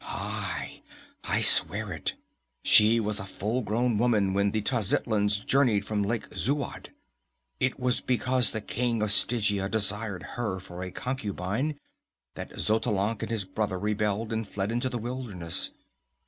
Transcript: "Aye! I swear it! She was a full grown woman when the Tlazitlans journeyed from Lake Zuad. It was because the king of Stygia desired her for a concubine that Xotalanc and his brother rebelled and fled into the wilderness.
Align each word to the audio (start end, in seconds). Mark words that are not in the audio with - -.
"Aye! 0.03 0.81
I 1.25 1.41
swear 1.41 1.93
it! 1.93 2.15
She 2.63 2.99
was 2.99 3.19
a 3.19 3.25
full 3.27 3.61
grown 3.61 3.99
woman 3.99 4.33
when 4.33 4.49
the 4.49 4.63
Tlazitlans 4.63 5.45
journeyed 5.45 5.85
from 5.85 6.01
Lake 6.01 6.27
Zuad. 6.35 6.89
It 7.59 7.79
was 7.79 8.01
because 8.01 8.49
the 8.49 8.61
king 8.61 9.03
of 9.03 9.11
Stygia 9.11 9.69
desired 9.69 10.23
her 10.37 10.59
for 10.59 10.81
a 10.81 10.89
concubine 10.89 11.79
that 12.33 12.49
Xotalanc 12.59 13.21
and 13.21 13.29
his 13.29 13.45
brother 13.45 13.77
rebelled 13.77 14.33
and 14.33 14.47
fled 14.47 14.71
into 14.71 14.89
the 14.89 14.97
wilderness. 14.97 15.69